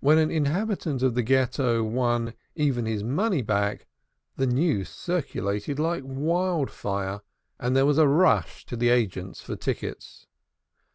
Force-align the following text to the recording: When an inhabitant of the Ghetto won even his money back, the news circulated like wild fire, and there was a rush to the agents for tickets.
When 0.00 0.18
an 0.18 0.30
inhabitant 0.30 1.00
of 1.02 1.14
the 1.14 1.22
Ghetto 1.22 1.82
won 1.82 2.34
even 2.56 2.84
his 2.84 3.02
money 3.02 3.40
back, 3.40 3.86
the 4.36 4.46
news 4.46 4.90
circulated 4.90 5.78
like 5.78 6.02
wild 6.04 6.70
fire, 6.70 7.22
and 7.58 7.74
there 7.74 7.86
was 7.86 7.96
a 7.96 8.06
rush 8.06 8.66
to 8.66 8.76
the 8.76 8.90
agents 8.90 9.40
for 9.40 9.56
tickets. 9.56 10.26